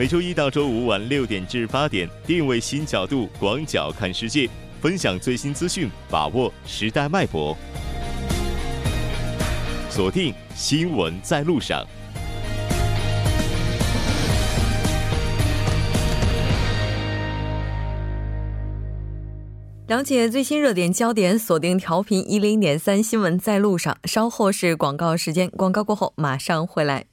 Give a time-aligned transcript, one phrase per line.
[0.00, 4.48] 每周一到周五晚六点至八点，定位新角度，广角看世界，
[4.80, 7.54] 分享最新资讯，把握时代脉搏。
[9.90, 11.86] 锁定新闻在路上。
[19.88, 23.94] 了解最新热点焦点，锁定调频一零点三新闻在路上。
[24.04, 27.09] 稍后是广告时间，广告过后马上回来。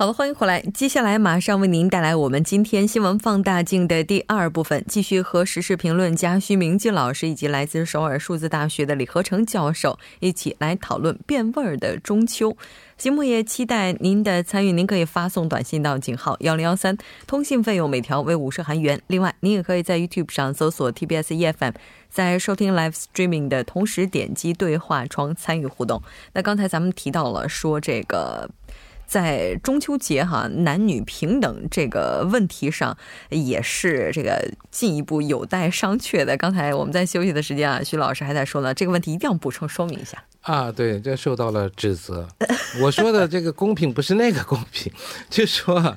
[0.00, 0.62] 好了，欢迎回来。
[0.72, 12.56] 接下来马上为您带来我们今天新闻放大镜的第二部分，继续和时事评论家徐明基老师以及来自首尔数字大学的李和成教授一起来讨论变味儿的中秋。
[12.96, 16.96] 节目也期待您的参与，您可以发送短信到井号幺零幺三，
[17.26, 18.98] 通信费用每条为五十韩元。
[19.08, 21.74] 另外，您也可以在 YouTube 上搜索 TBS EFM，
[22.08, 26.02] 在收听 Live Streaming 的同时点击对话窗参与互动。
[26.32, 28.48] 那刚才咱们提到了说这个。
[29.10, 32.96] 在中秋节哈，男女平等这个问题上，
[33.30, 36.36] 也是这个进一步有待商榷的。
[36.36, 40.70] 刚才我们在休息的时间啊，徐老师还在说呢，这个问题一定要补充说明一下啊。
[40.70, 42.28] 对，这受到了指责。
[42.80, 44.92] 我说的这个公平不是那个公平，
[45.28, 45.96] 就说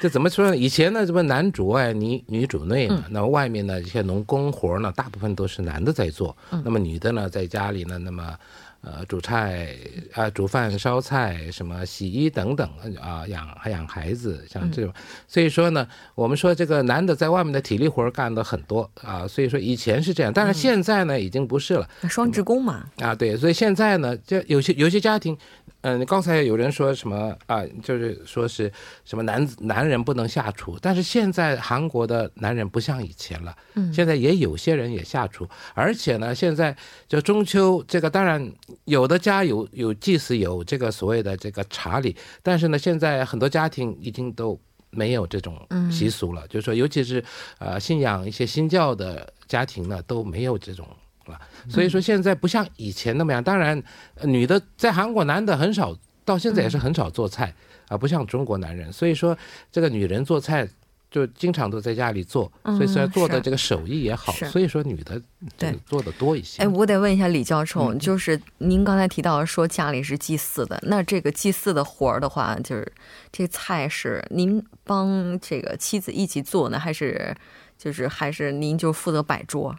[0.00, 0.56] 这怎么说呢？
[0.56, 8.38] 以前呢，什么男主外女女主内嘛，那外面呢一些农工活呢，大部分都是男的在做，那么女的呢在家里呢，那么。
[8.84, 9.74] 呃，煮菜
[10.12, 12.68] 啊，煮饭、烧菜，什么洗衣等等
[13.00, 14.92] 啊，养还养孩子，像这种，
[15.26, 21.88] 所以说呢，我们说这个男的在外面的体力活干的很多啊，所以说以前是这样，但是现在呢，已经不是了。
[22.08, 22.84] 双职工嘛。
[22.98, 25.36] 啊，对，所以现在呢，就有些有些家庭。
[25.86, 27.62] 嗯，刚才有人说什么啊？
[27.82, 28.72] 就是说是
[29.04, 36.74] 什么男男人不能下厨，但是现在韩国的男人不像以前了，嗯，现在也有些人也下厨，而且呢，现在
[37.06, 38.50] 就中秋这个，当然
[38.84, 45.56] 有的家有有祭祀有这个所谓的这个茶礼，但是呢，现在很多家庭已经都没有这种
[45.90, 47.24] 习俗了，就是说，尤其是
[47.58, 50.86] 呃信仰一些新教的家庭呢，都没有这种。
[51.26, 51.40] 啊，
[51.70, 53.42] 所以说现在不像以前那么样。
[53.42, 53.82] 当然，
[54.24, 57.54] 女的在韩国，男的很少，到现在也是很少做菜
[57.88, 58.92] 啊，不像中国男人。
[58.92, 59.34] 所以说，
[59.72, 60.68] 这个女人做菜
[61.14, 64.32] 就经常都在家里做，所以虽然做的这个手艺也好。
[64.32, 65.22] 所以说，女的
[65.56, 66.60] 对做的多一些。
[66.60, 72.92] 哎，我得问一下李教授，就是您刚才提到说家里是祭祀的，那这个祭祀的活儿的话，就是
[73.30, 77.32] 这菜是您帮这个妻子一起做呢，还是
[77.78, 79.72] 就是还是您就负责摆桌？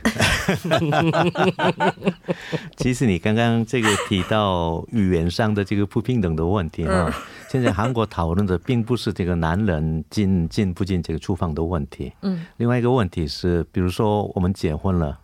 [2.76, 7.12] 其实你刚刚这个提到语言上的这个不平等的问题啊，
[7.48, 12.12] 现在韩国讨论的并不是这个男人进进不进这个厨房的问题。
[12.22, 15.18] 嗯，另外一个问题是，比如说我们结婚了，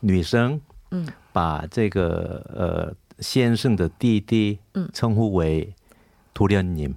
[0.00, 1.06] 女生嗯。
[1.32, 4.88] 把这个呃先生的弟弟嗯。
[4.92, 5.72] 称呼为
[6.34, 6.92] 图连님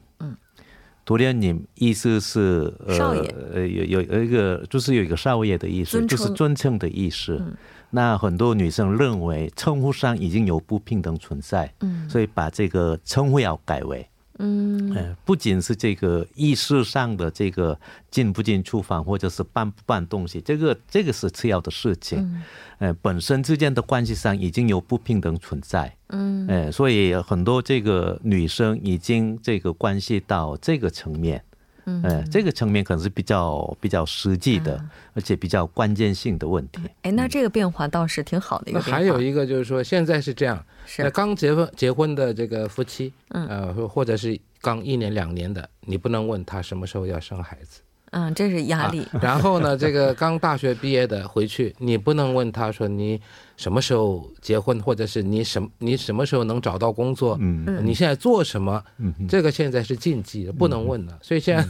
[1.05, 7.41] 多连你意思是呃呃有有有一个就是有一个少爷的意思，就是尊称的意思。
[7.89, 14.07] 那很多女生认为称呼上已经有不平等存在，嗯，所以把这个称呼要改为。
[14.39, 17.79] 嗯，不仅是这个意识上的这个
[18.09, 22.41] 进不进厨房，或者是搬不搬东西，这个这个是次要的事情。
[22.79, 25.95] 呃，本身之间的关系上已经有不平等存在。
[26.07, 31.43] 嗯，哎，所以很多这个女生已经这个关系到这个层面。
[31.85, 34.83] 嗯，这个层面可能是比较比较实际的，
[35.13, 36.81] 而且比较关键性的问题。
[37.01, 38.81] 哎，那这个变化倒是挺好的一个。
[38.81, 47.81] 还有一个就是说，现在是这样，是刚结婚结婚的这个夫妻，嗯，呃，或者是刚一年两年的，你不能问他什么时候要生孩子。
[48.11, 49.07] 嗯，这是压力。
[49.19, 53.19] 然后呢，这个刚大学毕业的回去，你不能问他说你。
[53.55, 57.37] 什么时候结婚，或者是你什你什么时候能找到工作？
[57.39, 58.83] 嗯，你现在做什么？
[58.97, 61.17] 嗯，这个现在是禁忌的，不能问的。
[61.21, 61.65] 所以现在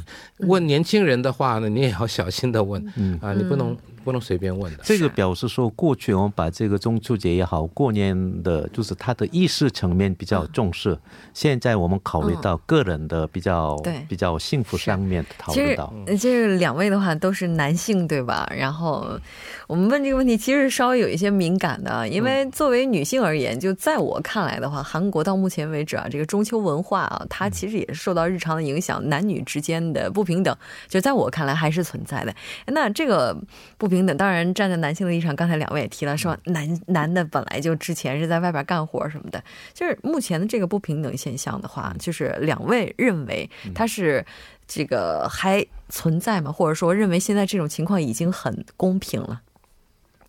[0.47, 2.83] 问年轻人的话呢，你也要小心的问。
[2.95, 4.79] 嗯啊，你不能不能随便问的。
[4.83, 10.97] 这个表示说，过去我们把这个中秋节也好，过年的就是他的意识层面比较重视。
[11.33, 13.77] 现在我们考虑到个人的比较
[14.07, 15.93] 比较幸福上面讨论到。
[16.07, 18.49] 其实这两位的话都是男性对吧？
[18.55, 19.19] 然后
[19.67, 21.72] 我们问这个问题，其实稍微有一些敏感。
[21.81, 30.55] 的，因为作为女性而言，就在我看来的话，韩国到目前为止啊，这个中秋文化啊，它其实也是受到日常的影响，男女之间的不平等，
[30.89, 32.35] 就在我看来还是存在的。
[32.67, 33.37] 那这个
[33.77, 39.41] 不平等，当然站在男性的立场，刚才两位也提了，说男男的本来就之前是在外边干活什么的，
[39.73, 44.25] 就是目前的这个不平等现象的话，就是两位认为它是
[44.67, 46.51] 这个还存在吗？
[46.51, 49.41] 或者说认为现在这种情况已经很公平了？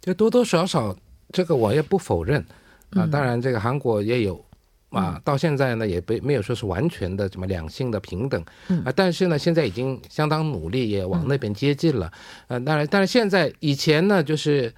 [0.00, 0.96] 就多多少少。
[1.34, 2.40] 这个我也不否认
[2.90, 4.42] 啊，当然这个韩国也有
[4.90, 8.40] 啊，到现在呢也被没有说是完全的什么两性的平等
[8.84, 12.10] 啊，但是呢现在已经相当努力，也往那边接近了。
[12.46, 14.72] 呃，当然，但是现在以前呢就是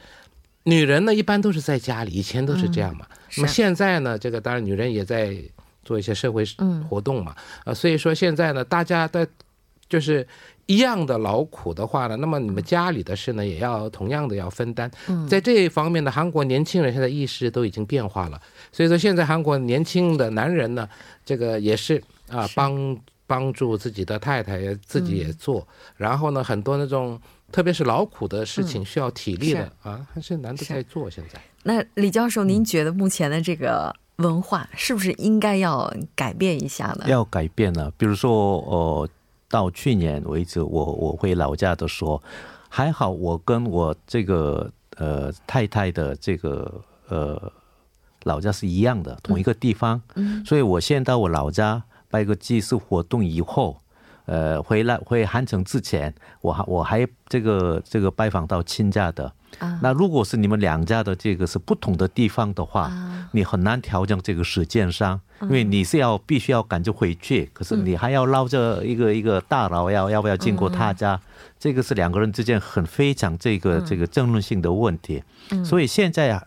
[0.65, 3.07] 女人呢一般都是在家里，以前都是这样嘛。
[3.37, 5.37] 那么现在呢，这个当然女人也在
[5.85, 6.43] 做一些社会
[6.89, 9.29] 活动嘛，啊，所以说现在呢大家的，
[9.91, 10.27] 就是。
[10.67, 14.91] 一样的劳苦的话呢，那么你们家里的事呢，也要同样的要分担。
[15.29, 18.41] 在这一方面呢，韩国年轻人现在意识都已经变化了。
[18.73, 20.89] 所以说，现在韩国年轻的男人呢，
[21.25, 22.99] 这个也是啊，帮
[23.29, 25.67] 帮助自己的太太，自己也做。
[25.97, 27.21] 然后呢，很多那种
[27.53, 31.09] 特别是劳苦的事情需要体力的啊，还是男的在做。
[31.09, 37.05] 现在，那李教授，您觉得目前的这个文化是不是应该要改变一下呢？
[37.07, 39.09] 要改变呢，比如说呃。
[39.49, 42.23] 到去年为止，我我回老家的时候，
[42.69, 47.53] 还好我跟我这个呃太太的这个呃
[48.25, 50.01] 老家是一样的，同一个地方，
[50.45, 53.81] 所以我先到我老家办个祭祀活动以后，
[54.25, 59.33] 呃回来回韩城之前，我还我还这个这个拜访到亲家的。
[59.81, 62.93] 那如果是你们两家的这个是不同的地方的话，
[63.33, 71.21] 你很难调整这个时间上，因为你是要必须要赶着回去，可是你还要捞着一个一个大佬要要不要经过他家，
[71.59, 75.23] 这个是两个人之间很非常这个这个争论性的问题。
[75.65, 76.43] 所以现在啊，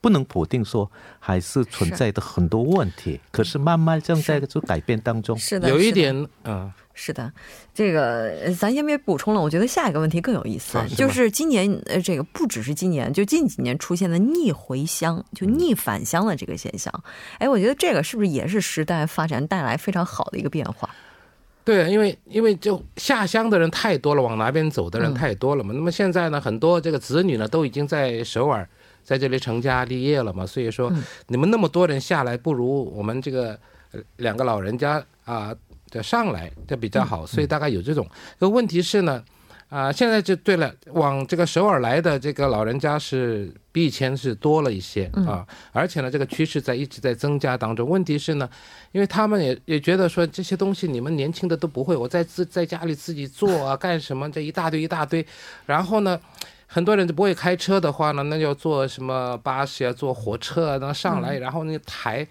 [0.00, 5.36] 不能否定说还是存在的很多问题，可是慢慢正在做改变当中。
[5.38, 6.72] 是的，有一点啊。
[6.98, 7.30] 是的，
[7.74, 9.40] 这个咱先别补充了。
[9.40, 16.90] 我觉得下一个问题更有意思，就是今年呃，这个不只是今年，就近几年出现的逆回乡，就逆返乡的这个现象。
[17.38, 20.88] 哎，我觉得这个是不是也是时代发展带来非常好的一个变化？
[21.66, 25.74] 对，因为因为就下乡的人太多了，往哪边走的人太多了嘛。
[25.74, 28.66] 那么现在呢，很多这个子女呢都已经在首尔
[29.04, 30.46] 在这里成家立业了嘛。
[30.46, 30.90] 所以说，
[31.26, 33.58] 你们那么多人下来，不如我们这个
[34.16, 35.54] 两个老人家啊。
[35.96, 38.06] 的上来就比较好，所以大概有这种。
[38.38, 39.24] 那问题是呢，
[39.68, 47.88] 啊，现在就对了，往这个首尔来的这个老人家是比以前是多了一些啊，而且呢，这个趋势在一直在增加当中。
[47.88, 48.48] 问题是呢，
[48.92, 55.26] 因为他们也也觉得说这些东西你们年轻的都不会，我在自在家里自己做啊，干什么这一大堆一大堆，
[55.66, 56.20] 然后呢，
[56.66, 62.26] 很多人都不会开车的话呢，那要坐什么巴士啊，坐火车啊，那上来，然后那抬。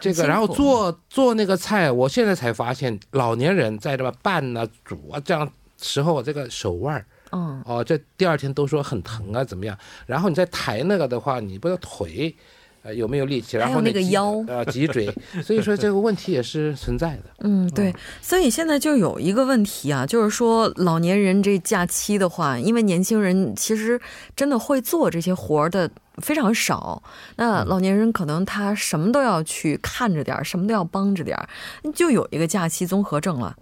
[0.00, 5.50] 这个，然后做做那个菜，我现在才发现，老年人在这么拌啊、煮啊这样
[5.80, 9.76] 时候，这个手腕儿，嗯，哦，这第二天都说很疼啊，怎么样？
[10.06, 12.34] 然后你再抬那个的话，你不知道腿，
[12.82, 13.56] 呃，有没有力气？
[13.56, 17.24] 然后那个腰啊，脊椎，所以说这个问题也是存在的。
[17.40, 24.00] 嗯，对，所以现在就有一个问题啊，就是说老年人这假期的话，因为年轻人其实
[24.34, 25.90] 真的会做这些活儿的。
[26.20, 27.00] 非常少，
[27.36, 31.48] 那老年人可能他什么都要去看着点儿什么都要帮着点儿
[31.94, 33.54] 就有一个假期综合症了。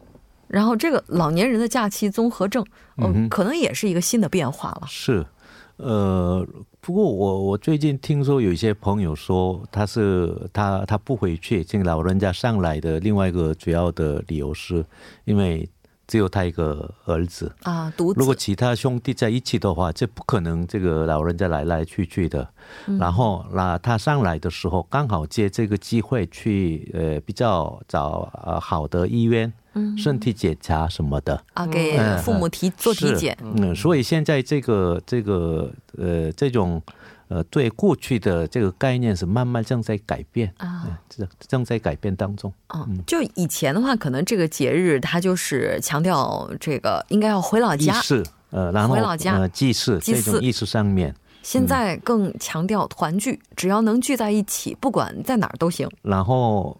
[0.48, 2.64] 然后这个老年人的假期综合症，
[2.96, 4.86] 嗯，可能也是一个新的变化了。
[4.88, 5.26] 是，
[5.76, 6.46] 呃，
[6.80, 14.84] 不过我我最近听说有一些朋友说，他是他他不回去，请老人家上来的另外一个主要的理由是
[15.24, 15.68] 因为。
[16.08, 18.20] 只有他一个儿子啊，独子。
[18.20, 22.48] 如果其他兄弟在一起的话，这不可能这个老人家来来去去的。
[22.96, 29.52] 然后那他上来的时候，刚好借这个机会去呃比较找呃好的医院，
[29.96, 33.36] 身体检查什么的啊，给父母体做体检。
[33.42, 36.82] 嗯，所以现在这个这个呃这种。
[37.28, 42.52] 呃，对过去的这个概念是慢慢正在改变啊，正正在改变当中。
[42.72, 51.12] 嗯，就以前的话，可能这个节日它就是强调这个应该要回老家，是呃，然后回老家祭祀这种意识上面。
[51.46, 55.88] 现在更强调团聚，只要能聚在一起，不管在哪儿都行。
[56.02, 56.76] 然后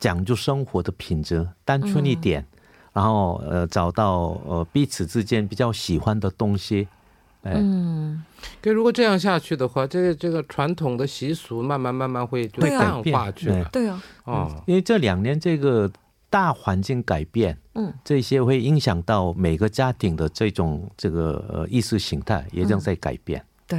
[0.00, 2.44] 讲究生活的品质，单纯一点，
[2.92, 6.88] 然后呃，找到呃彼此之间比较喜欢的东西。
[7.44, 8.20] 嗯，
[8.60, 13.68] 可如果这样下去的话，这个这个传统的习俗慢慢慢慢会会淡化去了。
[13.70, 15.88] 对啊，哦，因为这两年这个
[16.28, 23.40] 大环境改变，嗯，这些会影响到每个家庭的这种这个呃意识形态也正在改变。
[23.68, 23.78] 对，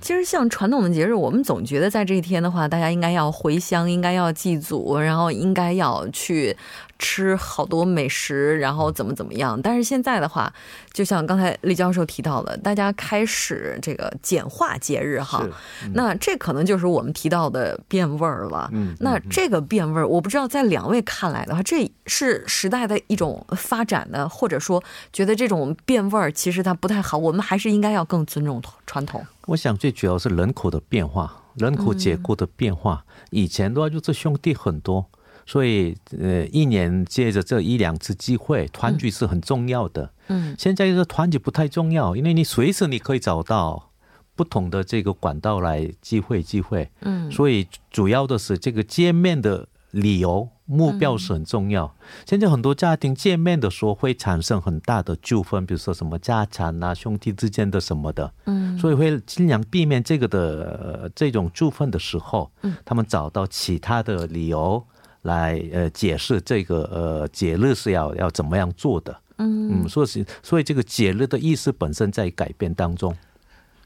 [0.00, 6.56] 其实像传统的节日，我们总觉得在这一天的话，大家应该要回乡，应该要祭祖，然后应该要去
[7.00, 9.60] 吃好多美食，然后怎么怎么样。
[9.60, 10.52] 但是现在的话，
[10.92, 15.48] 就像刚才李教授提到的，大家开始这个简化节日哈，
[15.94, 18.68] 那这可能就是我们提到的变味儿了。
[18.72, 29.26] 嗯，那这个变味儿，我不知道在两位看来的话，这是时代的一种发展呢，或者说觉得这种变味儿其实它不太好，我们还是应该要更尊重传统。
[29.46, 33.02] 我想最主要是人口的变化，人口结构的变化。
[33.30, 35.06] 以前的话就是兄弟很多。
[35.50, 40.08] 所以，呃，一年借着这一两次机会团聚是很重要的。
[40.28, 43.90] 嗯，现在这团聚不太重要，因为你随时你可以找到
[44.36, 46.88] 不同的这个管道来聚会聚会。
[47.00, 51.96] 嗯，所以主要的是这个见面的理由目标是很重要。
[52.24, 58.32] 现在很多家庭见面的时候会产生很大的纠纷，比如说什么家产啊、兄弟之间的什么的。
[58.46, 64.86] 嗯，所以会尽量避免这个的这种纠纷的时候，嗯，他们找到其他的理由。
[65.22, 69.82] 来呃解释这个呃节日是要要怎么样做的，嗯。
[69.84, 73.14] 嗯，所以所以这个节日的意思本身在改变当中。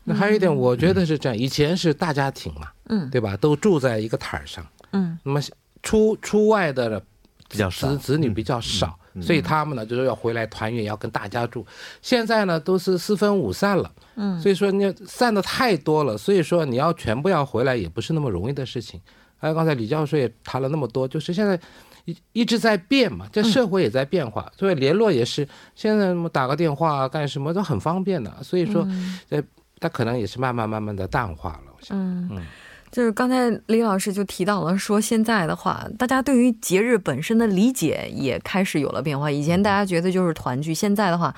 [0.05, 3.35] 那还有一点，我觉得是这样，以前是大家庭嘛，嗯，对吧？
[3.39, 4.63] 都住在一个台上，
[4.93, 5.41] 嗯，那么
[5.83, 7.03] 出出外的
[7.49, 11.67] 比较少，子子女比较少，所以他们呢就是要回来团圆，要跟大家住。
[12.03, 19.01] 现在呢都是四分五散了，嗯，所以说你散的太多了，所以说你要全部要回来也不是那么容易的事情。
[19.45, 21.61] 还有刚才李教授也谈了那么多，就是现在
[22.07, 28.89] 一一直在变嘛，这社会也在变化，所以联络也是现在什么打个电话干什么都很方便的，所以说，
[29.29, 29.43] 呃，
[29.79, 31.73] 他可能也是慢慢慢慢的淡化了。
[31.77, 32.43] 我想，嗯，
[32.91, 39.31] 就是刚才李老师就提到了，说现在的话，大家对于节日本身的理解也开始有了变化。
[39.31, 41.35] 以前大家觉得就是团聚，现在的话。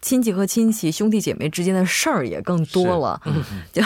[0.00, 3.20] 亲戚和亲戚、兄弟姐妹之间的事儿也更多了，
[3.72, 3.82] 就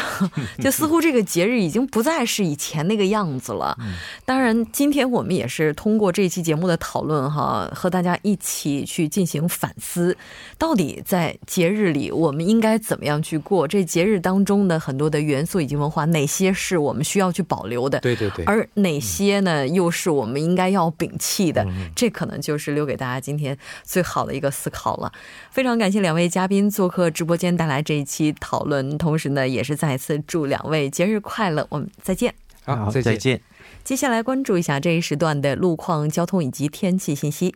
[0.63, 3.77] 就似乎这个节日已经不再是以前那个样子了。
[4.25, 10.17] 当然，今天我们也是通过这期节目的讨论哈，和大家一起去进行反思，
[10.59, 13.67] 到底在节日里我们应该怎么样去过？
[13.67, 17.99] 这节日当中的很多的元素以及文化，哪些是我们需要去保留的？
[18.01, 18.45] 对对对。
[18.45, 21.67] 而哪些呢，又是我们应该要摒弃的？
[21.97, 25.11] 这可能就是留给大家今天最好的一个思考了。
[25.53, 26.01] 非常感谢。
[26.01, 31.67] 两位嘉宾做客直播间，带来这一期讨论，同时呢，也是再次祝两位节日快乐。
[31.69, 33.39] 我们再见，好，再见。
[33.85, 37.55] 接下来关注一下这一时段的路况、交通以及天气信息。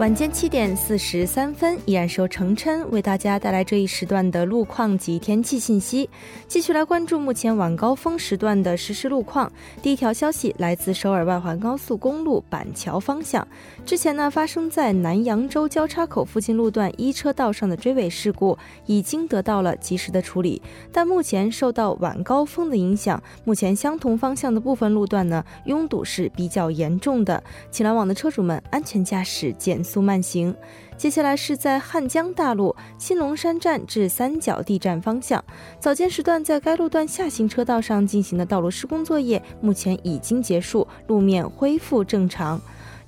[0.00, 6.08] 晚间七点四十三分，依然是由程琛为大家带来这一时段的路况及天气信息。
[6.48, 9.52] 继续来关注目前晚高峰时段的实时路况。
[9.82, 13.46] 第一条消息来自首尔外环高速公路板桥方向，
[13.84, 29.78] 之前呢发生在南扬州交叉口附近路段一车道上的追尾事故已经得到了及时的处理，但目前受到晚高峰的影响，目前相同方向的部分路段呢拥堵是比较严重的，请来往的车主们安全驾驶，减。
[29.90, 30.54] 速慢行。
[30.96, 35.42] 接下来是在汉江大路新龙山站至三角地站方向，
[35.80, 42.60] 早间时段在该路段下行车道上进行的道路施工作业目前已经结束，路面恢复正常。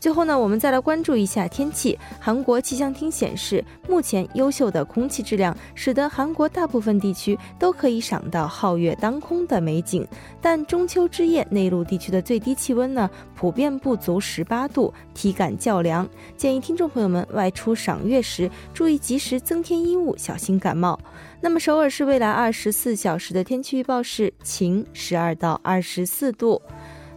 [0.02, 1.96] 最后呢，我们再来关注一下天气。
[2.18, 10.04] 韩国气象厅显示，目前优秀的空气质量使得韩国大部分地区都可以赏到皓月当空的美景。
[10.40, 16.04] 但中秋之夜，内陆地区的最低气温呢，普遍不足十八度，体感较凉。
[16.36, 20.98] 建议听众朋友们外出赏月时，注意及时增添衣物，小心感冒。
[21.40, 26.60] 那么，首尔市未来二十四小时的天气预报是晴，十二到二十四度。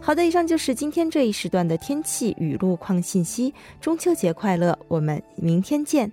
[0.06, 3.52] 好的，以上就是今天这一时段的天气与路况信息。
[3.80, 6.08] 中秋节快乐，我们明天见。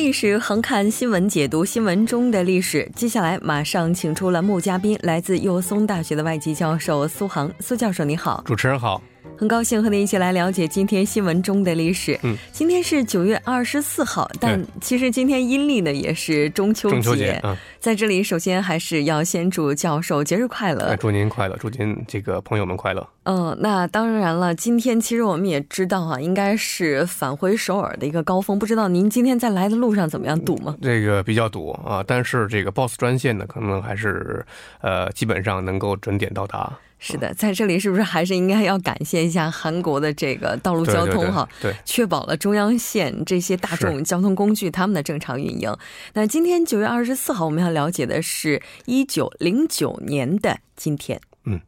[0.00, 2.90] 历史，横看新闻，解读新闻中的历史。
[2.96, 7.52] 接下来，马上请出栏目嘉宾，来自幼松大学的外籍教授苏杭。
[7.60, 8.42] 苏教授，你好！
[8.46, 9.02] 主持人好。
[9.40, 12.20] 很高兴和您一起来了解今天新闻中的历史。
[12.24, 16.94] 嗯，今天是九月二十四号，但其实今天阴历呢也是中秋节。
[16.96, 23.08] 中秋节，嗯，在这里首先还是要先祝教授节日快乐，祝您快乐，祝您这个朋友们快乐。
[23.22, 28.58] 嗯，那当然了，今天其实我们也知道啊，应该是返回首尔的一个高峰。
[28.58, 30.76] 不知道您今天在来的路上怎么样，堵吗？
[30.82, 34.44] 这个比较堵啊，但是这个 BOSS 专线呢，可能还是
[34.82, 36.70] 呃基本上能够准点到达。
[37.02, 41.48] 是的，在这里是不是还是应该要感谢一下韩国的这个道路交通哈？
[41.58, 45.74] 对，确保了中央线这些大众交通工具他们的正常运营。
[46.12, 51.18] 那今天九月二十四号，我们要了解的是一九零九年的今天。
[51.44, 51.58] 嗯，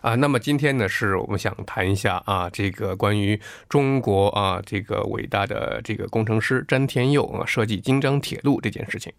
[0.00, 9.12] 啊，那么今天呢，是我们想谈一下啊，这个关于中国啊，这个伟大的这个工程师詹天佑啊设计京张铁路这件事情。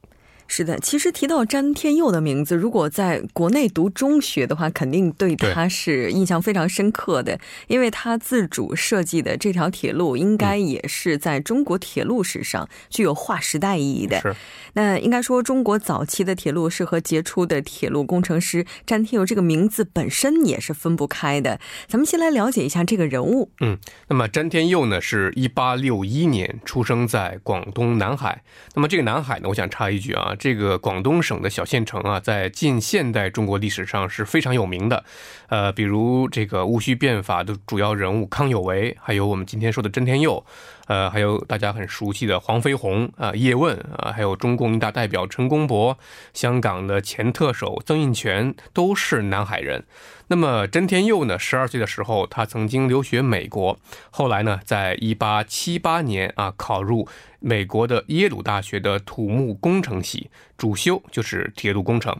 [0.48, 7.38] 是的，其实提到詹天佑的名字，如果在国内读中学的话，肯定对他是印象非常深刻的，
[7.68, 14.22] 因为他自主设计的这条铁路，应该也是在中国铁路史上具有划时代意义的。
[14.22, 14.36] 是，
[14.74, 21.60] 那应该说，中国早期的铁路是和杰出的铁路工程师詹天佑这个名字本身也是分不开的。
[21.88, 23.50] 咱们先来了解一下这个人物。
[23.62, 28.44] 嗯，那么詹天佑呢，是一八六一年出生在广东南海。
[28.76, 30.34] 那么这个南海呢，我想插一句啊。
[30.36, 35.04] 这个广东省的小县城啊，在近现代中国历史上是非常有名的，
[35.50, 40.46] 呃，比如这个戊戌变法的主要人物康有为，还有我们今天说的詹天佑。
[40.86, 45.98] 呃，还有大家很熟悉的黄飞鸿啊、叶问啊，还有中共一大代表陈公博，
[46.34, 49.84] 香港的前特首曾荫权都是南海人。
[50.28, 53.78] 那么詹天佑呢，十二岁的时候，他曾经留学美国，
[54.10, 57.08] 后来呢，在一八七八年啊，考入
[57.40, 62.16] 美国的耶鲁大学的土木工程系，主修就是铁路工程。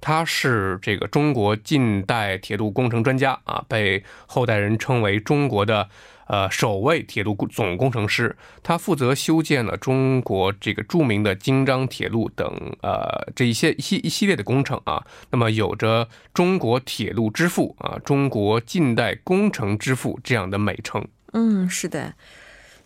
[0.00, 5.88] 他是这个中国近代铁路工程专家啊，被后代人称为中国的。
[6.28, 12.46] 呃，首位铁路总工程师，他负责修建了中国这个著名的京张铁路等
[12.82, 15.04] 呃这一些一系一系列的工程啊。
[15.30, 21.04] 那么有着“中国铁路之父”啊，“中国近代工程之父”这样的美称。
[21.32, 22.14] 嗯，是的。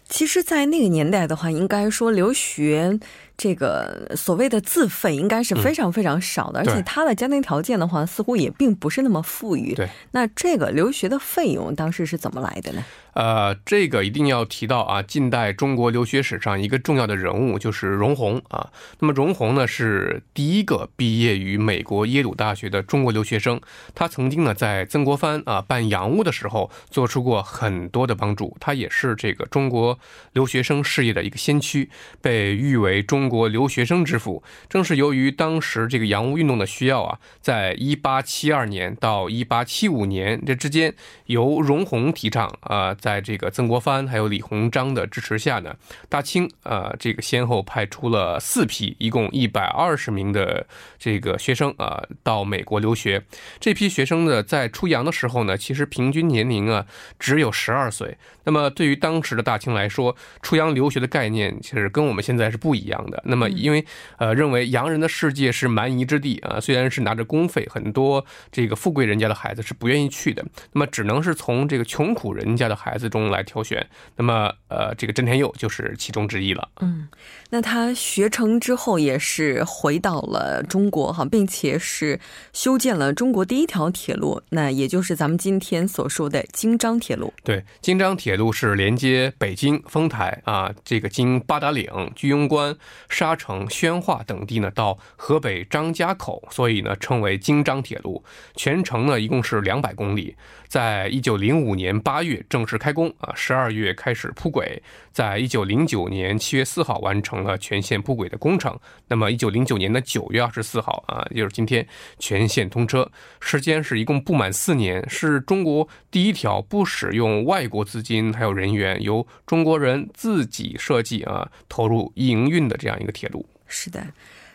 [0.08, 2.98] 其实，在那个年代的话，应该说留学
[3.42, 9.74] 这个所谓的自费应该是非常非常少的，而且他的家庭条件的话，似乎也并不是那么富裕。
[9.74, 12.84] 对，那这个留学的费用当时是怎么来的呢？
[13.14, 18.70] 呃，这个一定要提到啊，近代中国留学史上一个重要的人物就是容闳啊。
[19.00, 23.60] 那么容闳呢是第一个毕业于美国耶鲁大学的中国留学生，
[23.94, 29.98] 他曾经呢在曾国藩啊办洋务的时候做出过很多的帮助，他也是这个中国
[30.32, 31.90] 留学生事业的一个先驱，
[32.22, 34.42] 被誉为中国留学生之父。
[34.68, 40.94] 正是由于当时这个洋务运动的需要啊，在一八七二年到一八七五年这之间，
[41.26, 42.92] 由容闳提倡啊。
[42.94, 45.74] 在这个曾国藩还有李鸿章的支持下呢，
[46.10, 50.66] 大清啊，这个先后派出了四批，一共一百二十名的
[50.98, 53.22] 这个学生啊，到美国留学。
[53.58, 56.84] 这批学生呢，在出洋的时候呢，其实平均年龄啊
[57.18, 58.18] 只有十二岁。
[58.44, 63.22] 那么对于当时的大清来说，出洋留学的概念其实跟我们现在是不一样的。
[63.24, 63.84] 那么因为
[64.18, 70.44] 呃认为洋人的世界是蛮夷之地啊，虽然是拿着公费，很多这个富贵人家的孩子是不愿意去的。
[70.72, 73.12] 那么只能是从这个穷苦人家的孩子。
[73.12, 76.66] 中来挑选，那么呃，这个真田佑就是其中之一了。
[76.80, 77.06] 嗯，
[77.50, 82.18] 那他学成之后也是回到了中国哈，并且是
[82.54, 87.30] 修建了中国第一条铁路，那也就是咱们今天所说的京张铁路。
[87.44, 92.74] 对，京张铁铁路是连接北京丰台啊，这个经八达岭、居庸关、
[93.10, 98.24] 沙城、宣化等地呢，到河北张家口，所以呢称为京张铁路。
[98.56, 100.34] 全程呢一共是两百公里，
[100.66, 102.78] 在一九零五年八月正式。
[102.78, 108.76] 开工啊，十二月开始铺轨，在一九零九年七月四号完成了全线铺轨的工程。
[109.08, 111.86] 那么一九零九年的九月二十四号啊，就是今天
[112.18, 113.08] 全线通车，
[113.40, 123.46] 时间是一共不满四年，是中国第一条不使用外国资金还有人员，由中国人自己设计啊投入营运的这样一个铁路。
[123.66, 124.06] 是的。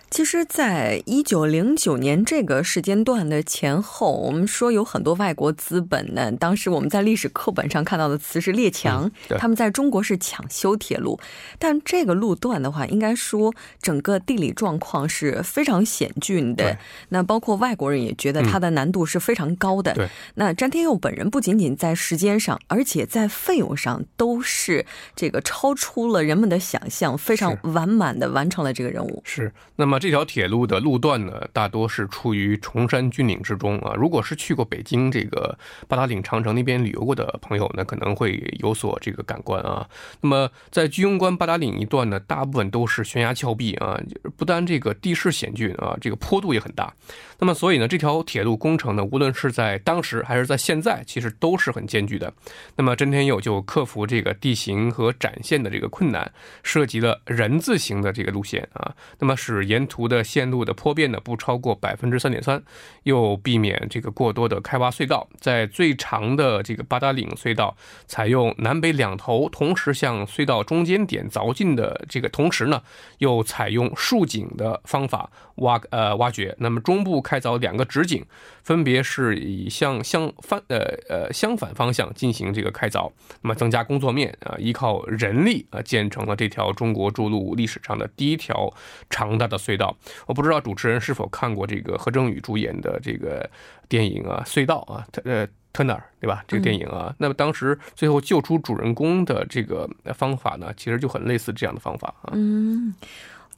[0.09, 6.31] 其实，在一九零九年这个时间段的前后，我们说有很多外国资本呢。
[6.31, 11.19] 当时我们在历史课本上看到的词是列强，他们在中国是抢修铁路。
[11.59, 16.77] 但这个路段的话，应该说整个地理状况是非常险峻的。
[17.09, 20.09] 那包括外国人也觉得它的难度是非常高的。
[20.35, 29.21] 那詹天佑本人不仅仅在时间上，而且在费用上都是这个超出了人们的想象，非常完满的完成了这个任务。
[29.25, 29.51] 是。
[29.75, 29.96] 那么。
[29.99, 33.93] 这条铁路的路段呢，大多是处于崇山峻岭之中啊。
[33.95, 35.57] 如果是去过北京这个
[35.87, 39.87] 八达岭长城那边旅游过的朋友呢，可能会有所这个感官啊。
[40.21, 43.99] 那么在居庸关八达岭一段呢，大部分都是悬崖峭壁啊，
[44.35, 46.93] 不单这个地势险峻啊，这个坡度也很大。
[47.39, 52.33] 那么所以呢，这条铁路工程呢，无论是在当时还是在现在，其实都是很艰巨的。
[52.75, 56.31] 那么真天佑就克服这个地形和展现的这个困难，
[56.63, 62.61] 设计了人字形的这个路线啊，那么使沿途的线路的坡变呢不超过百分之三点三，
[63.03, 65.27] 又避免这个过多的开挖隧道。
[65.39, 72.81] 在最长的这个八达岭隧道，采用南北两头同时向隧道中间点凿进的这个同时呢，
[73.17, 76.55] 又采用竖井的方法挖呃挖掘。
[76.59, 78.25] 那么中部开凿两个直井，
[78.63, 88.73] 分别是以向相反呃呃相反方向进行这个开凿，那么增加工作面啊，依靠人力啊建成了这条中国筑路历史上的第一条
[89.09, 89.95] 长大的隧道。
[90.25, 93.49] 我不知道主持人是否看过这个何正宇主演的这个
[93.87, 95.47] 电影啊，《隧道》啊，呃。
[95.73, 96.43] Turner 对吧？
[96.47, 102.31] 这个电影啊，那么当时最后救出主人公的这个方法呢，其实就很类似这样的方法啊。
[102.33, 102.95] 嗯，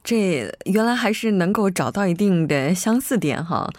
[0.02, 3.70] 这原来还是能够找到一定的相似点哈。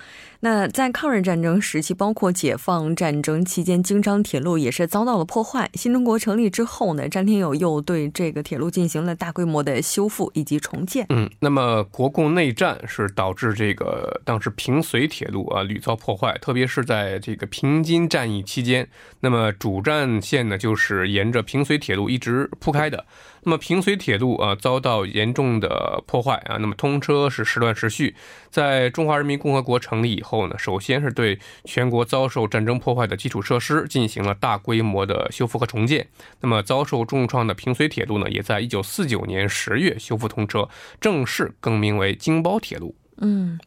[0.44, 5.70] 那在抗日战争时期，包括解放战争期间，京张铁路也是遭到了破坏。
[5.76, 11.06] 新中国成立之后呢，詹天佑又对这个铁路进行了大规模的修复以及重建。
[11.10, 23.06] 嗯，那么国共内战是导致这个当时平绥铁路啊屡遭破坏，特别是在这个平津战役期间，那么主战线呢就是沿着平绥铁路一直铺开的。
[23.44, 28.16] 那么平绥铁路啊遭到严重的破坏啊，那么通车是时断时续。
[28.52, 36.06] 在中华人民共和国成立以后呢，首先是对全国遭受战争破坏的基础设施进行了大规模的修复和重建。
[36.42, 40.68] 那么遭受重创的平绥铁路呢，也在一九四九年十月修复通车，
[41.00, 42.94] 正式更名为京包铁路。
[43.18, 43.58] 嗯。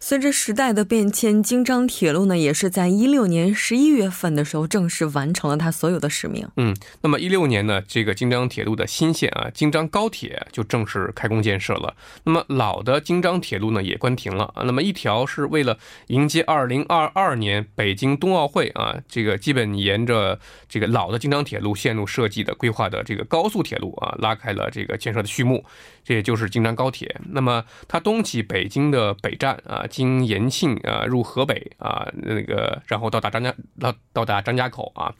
[0.00, 6.48] 随着时代的变迁，京张铁路呢，也是在一六年十一月份的时候正式完成了它所有的使命。
[6.56, 11.96] 嗯，那么一六年呢，这个京张铁路的新线啊，京张高铁就正式开工建设了。
[12.22, 14.54] 那么老的京张铁路呢，也关停了。
[14.64, 25.64] 那么一条是为了迎接二零二二年北京冬奥会啊，这个基本沿着这个老的京张铁路线路设计的规划的这个高速铁路啊，拉开了这个建设的序幕。
[26.04, 27.20] 这也就是京张高铁。
[27.30, 29.84] 那么它东起北京的北站啊。
[29.88, 35.12] 经延庆啊入河北啊那个，然后到达张家到到达张家口啊，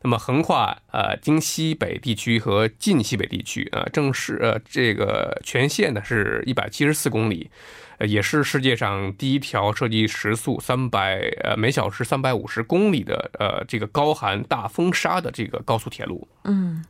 [0.00, 7.50] 那么横跨呃京西北地区和晋西北地区啊，正是呃这个全线呢是一百七十四公里，
[8.00, 16.26] 也是世界上第一条设计时速三百呃每小时三百五十公里的呃这个高寒大风沙的这个高速铁路。
[16.44, 16.82] 嗯。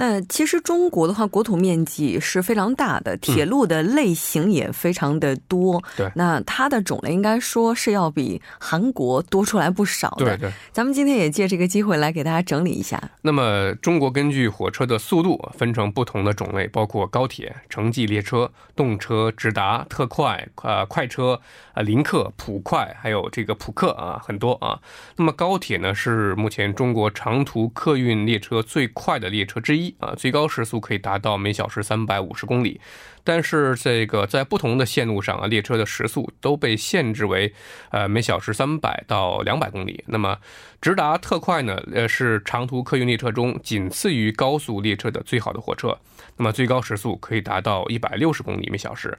[0.00, 5.82] 那其实中国的话，国土面积是非常大的，铁路的类型也非常的多。
[5.94, 10.24] 对，那它的种类应该说是要比韩国多出来不少的。
[10.24, 12.98] 对对，咱们今天也借这个机会来给大家整理一下。
[13.20, 21.38] 那么，中国根据火车的速度分成不同的种类，包括高铁、城际列车、动车、直达、特快、呃快车、
[21.74, 24.80] 啊临客、普快，还有这个普客啊，很多啊。
[25.16, 29.89] 那么高铁呢，是目前中国长途客运列车最快的列车之一。
[29.98, 32.80] 啊，最高时速可以达到每小时三百五十公里，
[33.24, 37.52] 但是这个在不同的线路上啊，列车的时速都被限制为
[37.90, 40.04] 呃每小时三百到两百公里。
[40.06, 40.38] 那么
[40.80, 45.98] 直达特快呢，呃是长途客运列车中仅次于高速列车的最好的火车，
[46.36, 49.18] 那么最高时速可以达到一百六十公里每小时。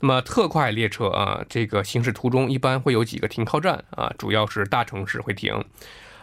[0.00, 5.64] 那么特快列车啊，这个行驶途中一般会有几个停靠站啊，主要是大城市会停，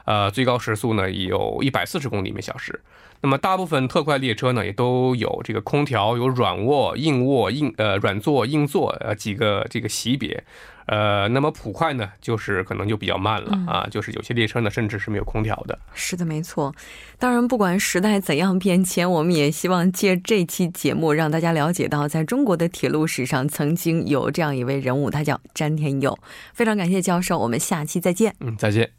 [0.03, 2.77] 呃，最高时速呢有一百四十公里每小时。
[3.21, 10.41] 那么大部分特快列车呢，也都有这个空调，有软卧、硬卧、硬呃软座、硬座呃几个这个级别，
[10.85, 15.77] 呃，那么普快呢，就是可能就比较慢了啊，就是有些列车呢，甚至是没有空调的。
[15.93, 16.73] 是的，没错。
[17.17, 26.17] 当然，不管时代怎样变迁，我们也希望借这期节目让大家了解到，在中国的铁路史上曾经有这样一位人物，他叫詹天佑。
[26.53, 28.33] 非常感谢教授，我们下期再见。
[28.39, 28.98] 嗯，再见。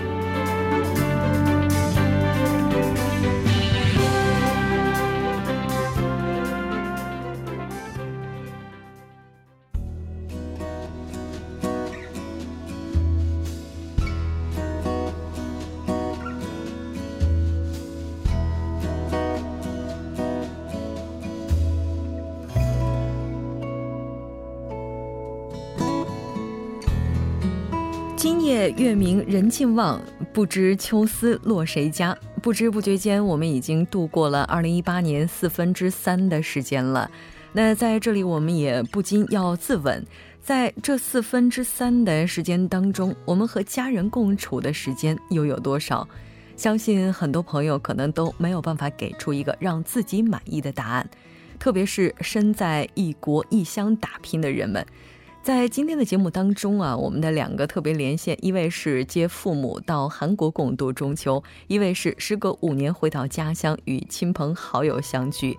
[28.33, 32.17] 今夜月明人尽望，不知秋思落谁家。
[32.41, 37.11] 不知不觉间，我们已经度过了二零一八年四分之三的时间了。
[37.51, 40.01] 那在这里，我们也不禁要自问，
[40.41, 46.07] 在这四分之三的时间当中，我们和家人共处的时间又有多少？
[46.55, 51.07] 相信很多朋友可能都没有办法给出一个让自己满意的答案，
[51.59, 54.83] 特别是身在异国异乡打拼的人们。
[55.43, 65.57] 在今天的节目当中啊，我们的两个特别连线，一位是接父母到韩国共度中秋，一位是时隔五年回到家乡与亲朋好友相聚。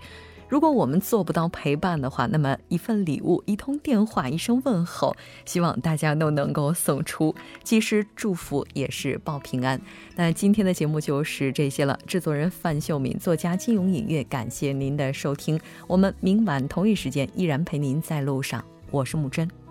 [0.49, 9.81] 如果我们做不到陪伴的话，那么一份礼物、一通电话、一声问候，希望大家都能够送出，既是祝福，也是报平安。
[10.15, 11.99] 那今天的节目就是这些了。
[12.07, 15.59] 制作人范秀敏，作家金永隐月，感谢您的收听。
[15.89, 19.62] 我们明晚同一时间依然陪您在路上，我是木真。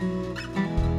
[0.00, 0.93] Música